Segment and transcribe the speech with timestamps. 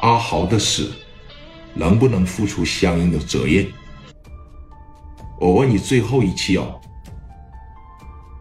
[0.00, 0.92] 阿豪的死
[1.74, 3.66] 能不能付出相应的责任？
[5.38, 6.80] 我问你最后一期哦，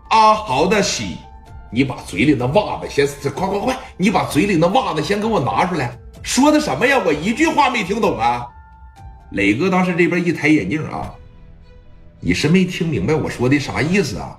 [0.09, 1.03] 阿豪的死，
[1.71, 7.01] 你把嘴里的袜子先快快快，你把嘴里的袜子先给我拿出来，说的什么呀？
[7.05, 8.47] 我一句话没听懂啊！
[9.31, 11.13] 磊哥当时这边一抬眼镜啊，
[12.19, 14.37] 你是没听明白我说的啥意思啊？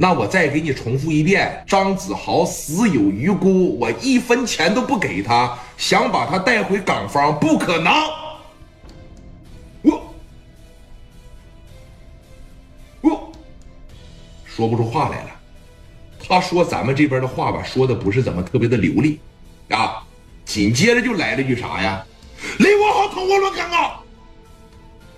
[0.00, 7.92] 那我再给你重复一遍：张子豪死有余辜，我一分钱都不给他，想把他带回港方，不可能。
[9.82, 10.14] 我
[13.00, 13.32] 我
[14.44, 15.30] 说不出话来了。
[16.28, 19.18] 他说咱们这边的话吧，说的不是怎么特别的流利
[19.70, 20.04] 啊。
[20.44, 22.06] 紧接着就来了句啥呀？
[22.56, 24.00] 你我好同我乱讲啊！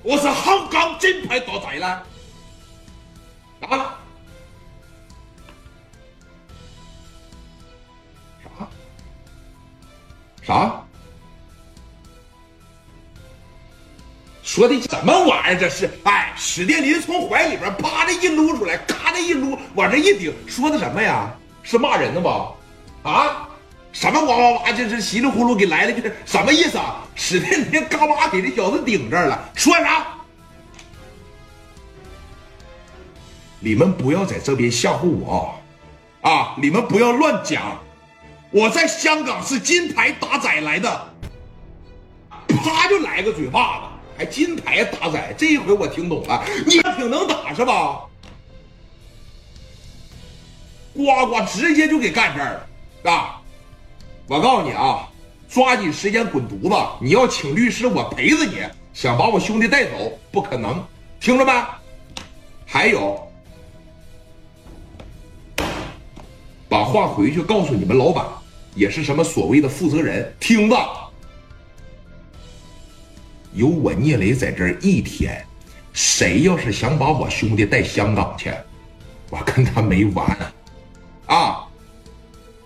[0.03, 2.03] 我是香港金牌大仔了
[10.51, 10.83] 啥？
[14.43, 15.57] 说的什么玩意儿？
[15.57, 21.31] 这是哎，史殿林从怀里边啪的一撸出来，咔的一撸，往这一顶，说的什么呀？
[21.63, 22.49] 是骂人的吧？
[23.05, 23.49] 啊？
[23.93, 24.73] 什么哇哇哇？
[24.73, 27.07] 这是稀里呼噜给来了句，什么意思啊？
[27.15, 30.05] 史殿林嘎巴给这小子顶这儿了，说啥？
[33.61, 35.55] 你们不要在这边吓唬我
[36.23, 36.57] 啊！
[36.61, 37.79] 你们不要乱讲。
[38.51, 41.15] 我在香港是金牌打仔来的，
[42.49, 43.87] 啪就来个嘴巴子，
[44.19, 48.01] 还金牌打仔，这一回我听懂了，你还挺能打是吧？
[50.93, 52.61] 呱呱直接就给干这儿
[53.05, 53.41] 了啊！
[54.27, 55.09] 我告诉你啊，
[55.49, 56.75] 抓紧时间滚犊子！
[57.01, 58.59] 你要请律师，我陪着你。
[58.93, 60.85] 想把我兄弟带走，不可能，
[61.21, 61.53] 听着没？
[62.67, 63.33] 还有，
[66.69, 68.27] 把话回去告诉你们老板。
[68.75, 70.33] 也是什么所谓的负责人？
[70.39, 70.77] 听着，
[73.53, 75.45] 有我聂磊在这一天，
[75.93, 78.53] 谁要是想把我兄弟带香港去，
[79.29, 80.39] 我跟他没完
[81.27, 81.67] 啊！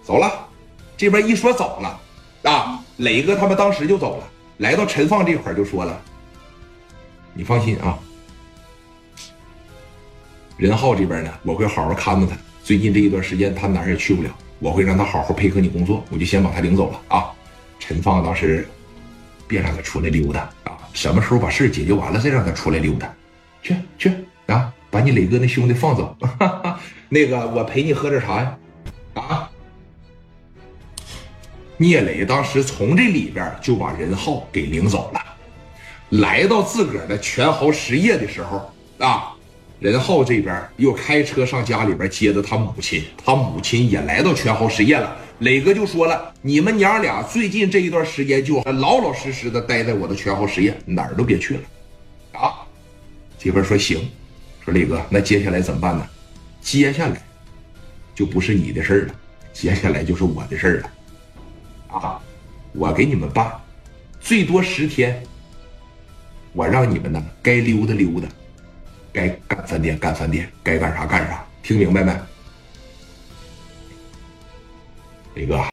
[0.03, 0.49] 走了，
[0.97, 2.01] 这边一说走了
[2.51, 4.29] 啊，磊哥他们当时就走了，
[4.59, 5.99] 来到陈放这块就说了
[7.33, 7.99] ：“你放心啊，
[10.59, 12.37] 任浩这边呢，我会好好看着他。
[12.63, 14.29] 最近这一段时间，他哪儿也去不了。”
[14.59, 17.31] 我会让他好好配合你工作，我就先把他领走了啊！
[17.79, 18.67] 陈放当时
[19.47, 20.79] 别让他出来溜达啊！
[20.93, 23.13] 什么时候把事解决完了再让他出来溜达？
[23.63, 24.13] 去去
[24.47, 24.73] 啊！
[24.91, 26.17] 把你磊哥那兄弟放走，
[27.11, 28.57] 那个我陪你喝点茶呀！
[29.15, 29.51] 啊！
[31.77, 35.21] 聂磊当时从这里边就把任浩给领走了，
[36.11, 39.34] 来到自个儿的全豪实业的时候啊。
[39.91, 45.15] 任浩这边又开车上家里边接的他母亲，他母亲也来到全豪实业了。
[45.41, 51.61] 磊哥就说了：“你们娘俩最近这一段时间就老老实实的待在我的全豪实业，哪儿都别去了。”
[52.33, 52.65] 啊，
[53.39, 54.09] 这边说行，
[54.65, 56.09] 说磊哥，那接下来怎么办呢？
[56.63, 57.23] 接下来
[58.15, 59.15] 就不是你的事了，
[59.53, 60.91] 接下来就是我的事了。
[61.89, 62.19] 啊，
[62.73, 63.53] 我给你们办，
[64.19, 65.23] 最多十天，
[66.55, 68.27] 我让你们呢该溜达溜达。
[69.15, 72.13] 该干饭店干饭店，该干啥干啥，听明白没，
[75.35, 75.57] 李哥？